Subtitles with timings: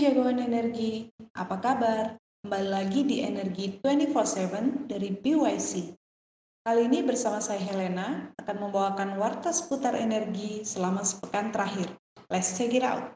[0.00, 2.16] jagoan energi, apa kabar?
[2.40, 5.92] Kembali lagi di Energi 24/7 dari BYC.
[6.64, 11.92] Kali ini bersama saya Helena akan membawakan warta seputar energi selama sepekan terakhir.
[12.32, 13.12] Let's check it out.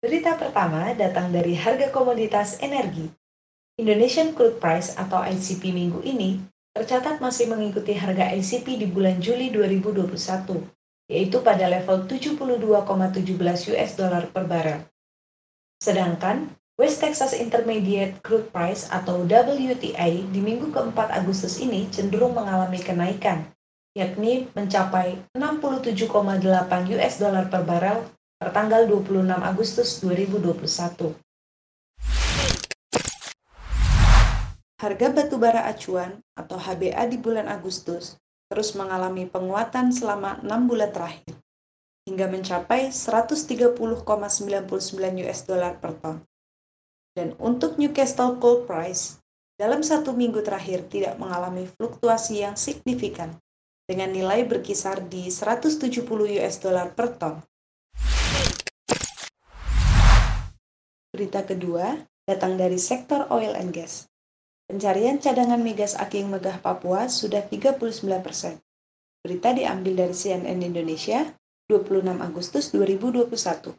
[0.00, 3.04] Berita pertama datang dari harga komoditas energi.
[3.76, 6.40] Indonesian Crude Price atau ICP minggu ini
[6.72, 10.80] tercatat masih mengikuti harga ICP di bulan Juli 2021
[11.10, 14.80] yaitu pada level 72,17 US dollar per barel.
[15.82, 22.80] Sedangkan West Texas Intermediate Crude Price atau WTI di minggu keempat Agustus ini cenderung mengalami
[22.80, 23.44] kenaikan,
[23.92, 25.98] yakni mencapai 67,8
[26.96, 27.98] US dollar per barel
[28.40, 31.12] per tanggal 26 Agustus 2021.
[34.82, 38.18] Harga batubara acuan atau HBA di bulan Agustus
[38.52, 41.40] terus mengalami penguatan selama enam bulan terakhir,
[42.04, 43.80] hingga mencapai 130,99
[45.24, 46.20] US dollar per ton.
[47.16, 49.16] Dan untuk Newcastle Coal Price,
[49.56, 53.40] dalam satu minggu terakhir tidak mengalami fluktuasi yang signifikan,
[53.88, 55.80] dengan nilai berkisar di 170
[56.36, 57.40] US dollar per ton.
[61.08, 61.96] Berita kedua
[62.28, 64.11] datang dari sektor oil and gas.
[64.72, 67.76] Pencarian cadangan migas Aking Megah Papua sudah 39
[68.24, 68.56] persen.
[69.20, 71.28] Berita diambil dari CNN Indonesia,
[71.68, 73.76] 26 Agustus 2021.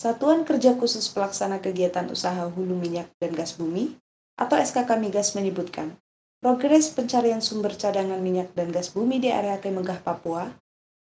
[0.00, 3.92] Satuan Kerja Khusus Pelaksana Kegiatan Usaha Hulu Minyak dan Gas Bumi,
[4.40, 5.92] atau SKK Migas menyebutkan,
[6.40, 10.48] progres pencarian sumber cadangan minyak dan gas bumi di area Aking Megah Papua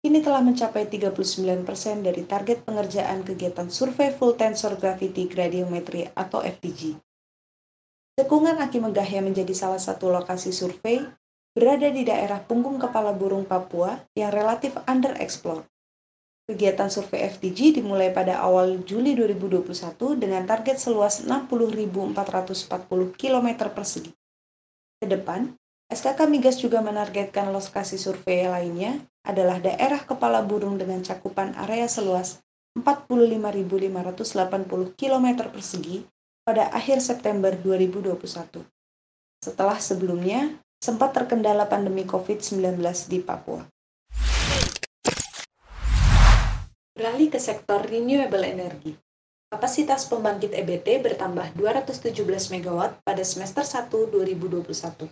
[0.02, 1.14] kini telah mencapai 39%
[1.70, 7.11] persen dari target pengerjaan kegiatan Survei Full Tensor Gravity Gradiometry atau FTG
[8.22, 11.02] Cekungan Aki Megah yang menjadi salah satu lokasi survei
[11.58, 15.66] berada di daerah punggung kepala burung Papua yang relatif underexplored.
[16.46, 19.74] Kegiatan survei FTG dimulai pada awal Juli 2021
[20.22, 22.14] dengan target seluas 60.440
[23.18, 24.14] km persegi.
[25.02, 25.58] Ke depan,
[25.90, 32.38] SKK Migas juga menargetkan lokasi survei lainnya adalah daerah kepala burung dengan cakupan area seluas
[32.78, 36.06] 45.580 km persegi
[36.42, 38.66] pada akhir September 2021.
[39.42, 43.66] Setelah sebelumnya sempat terkendala pandemi COVID-19 di Papua.
[46.98, 48.94] Beralih ke sektor renewable energy.
[49.52, 52.14] Kapasitas pembangkit EBT bertambah 217
[52.56, 55.10] MW pada semester 1 2021.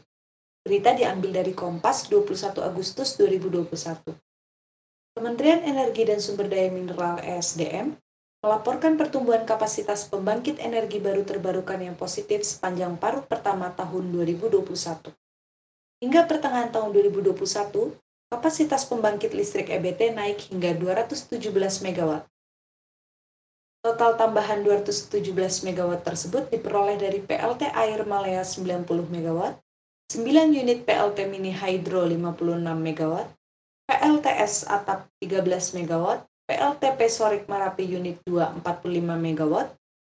[0.63, 4.15] Berita diambil dari Kompas 21 Agustus 2021.
[5.17, 7.99] Kementerian Energi dan Sumber Daya Mineral ESDM
[8.39, 15.11] melaporkan pertumbuhan kapasitas pembangkit energi baru terbarukan yang positif sepanjang paruh pertama tahun 2021.
[15.99, 17.35] Hingga pertengahan tahun 2021,
[18.31, 22.23] kapasitas pembangkit listrik EBT naik hingga 217 MW.
[23.83, 25.19] Total tambahan 217
[25.67, 29.39] MW tersebut diperoleh dari PLT Air Malaya 90 MW,
[30.15, 33.13] 9 unit PLT Mini Hydro 56 MW,
[33.87, 39.53] PLTS Atap 13 MW, PLTP Sorik Marapi Unit 2 45 MW,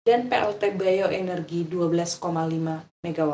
[0.00, 2.24] dan PLT Bioenergi 12,5
[3.04, 3.32] MW.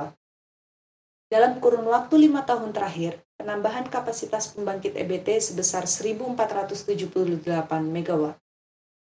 [1.31, 7.39] Dalam kurun waktu lima tahun terakhir, penambahan kapasitas pembangkit EBT sebesar 1.478
[7.71, 8.23] MW,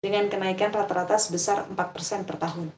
[0.03, 2.75] dengan kenaikan rata-rata sebesar 4% per tahun.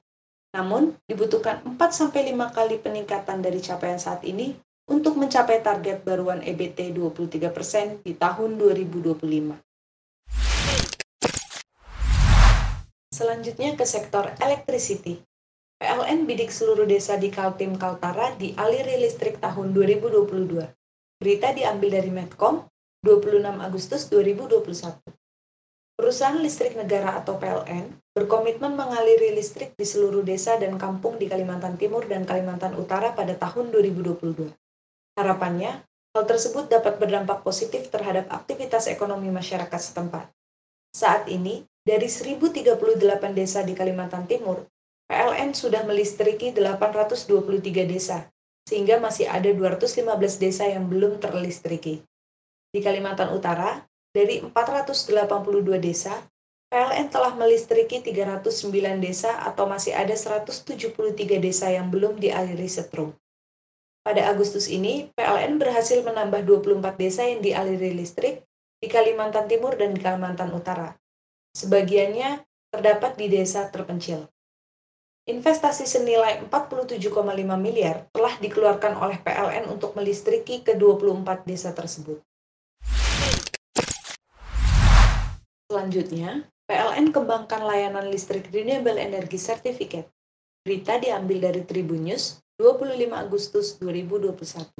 [0.53, 2.13] Namun, dibutuhkan 4-5
[2.53, 4.53] kali peningkatan dari capaian saat ini
[4.85, 9.66] untuk mencapai target baruan EBT 23% di tahun 2025.
[13.17, 15.17] Selanjutnya ke sektor electricity.
[15.81, 20.53] PLN bidik seluruh desa di Kaltim Kaltara di aliri listrik tahun 2022.
[21.17, 22.69] Berita diambil dari Medcom
[23.01, 25.01] 26 Agustus 2021.
[25.97, 31.73] Perusahaan listrik negara atau PLN berkomitmen mengaliri listrik di seluruh desa dan kampung di Kalimantan
[31.73, 34.45] Timur dan Kalimantan Utara pada tahun 2022.
[35.17, 35.81] Harapannya,
[36.13, 40.29] hal tersebut dapat berdampak positif terhadap aktivitas ekonomi masyarakat setempat.
[40.93, 42.75] Saat ini, dari 1038
[43.31, 44.67] desa di Kalimantan Timur,
[45.07, 48.27] PLN sudah melistriki 823 desa,
[48.67, 50.03] sehingga masih ada 215
[50.35, 52.03] desa yang belum terlistriki.
[52.75, 56.11] Di Kalimantan Utara, dari 482 desa,
[56.67, 60.91] PLN telah melistriki 309 desa atau masih ada 173
[61.39, 63.15] desa yang belum dialiri setrum.
[64.03, 68.43] Pada Agustus ini, PLN berhasil menambah 24 desa yang dialiri listrik
[68.83, 70.91] di Kalimantan Timur dan Kalimantan Utara.
[71.57, 74.29] Sebagiannya terdapat di desa terpencil.
[75.25, 77.01] Investasi senilai 47,5
[77.57, 82.21] miliar telah dikeluarkan oleh PLN untuk melistriki ke-24 desa tersebut.
[85.65, 90.13] Selanjutnya, PLN kembangkan layanan listrik Renewable Energy Certificate.
[90.61, 94.77] Berita diambil dari Tribun News 25 Agustus 2021.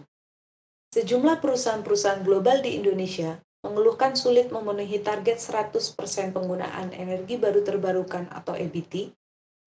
[0.93, 8.55] Sejumlah perusahaan-perusahaan global di Indonesia mengeluhkan sulit memenuhi target 100% penggunaan energi baru terbarukan atau
[8.55, 9.11] EBT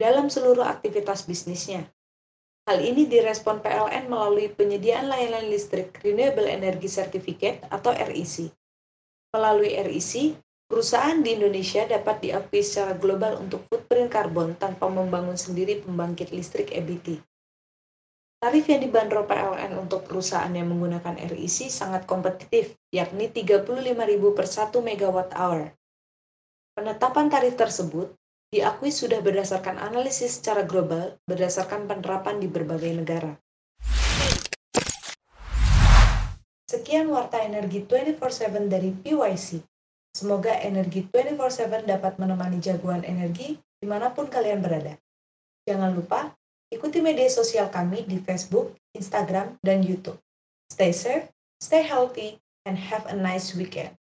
[0.00, 1.84] dalam seluruh aktivitas bisnisnya.
[2.64, 8.48] Hal ini direspon PLN melalui penyediaan layanan listrik Renewable Energy Certificate atau REC.
[9.36, 15.82] Melalui REC, Perusahaan di Indonesia dapat diakui secara global untuk footprint karbon tanpa membangun sendiri
[15.82, 17.18] pembangkit listrik EBT.
[18.40, 23.68] Tarif yang dibanderol PLN untuk perusahaan yang menggunakan REC sangat kompetitif, yakni 35.000
[24.32, 25.76] per 1 megawatt hour.
[26.72, 28.16] Penetapan tarif tersebut
[28.48, 33.36] diakui sudah berdasarkan analisis secara global berdasarkan penerapan di berbagai negara.
[36.64, 39.60] Sekian Warta Energi 24/7 dari PYC.
[40.16, 44.96] Semoga energi 24/7 dapat menemani jagoan energi di mana pun kalian berada.
[45.68, 46.39] Jangan lupa
[46.70, 50.16] ikuti media sosial kami di Facebook, Instagram, dan YouTube.
[50.72, 51.28] Stay safe,
[51.60, 53.99] stay healthy, and have a nice weekend.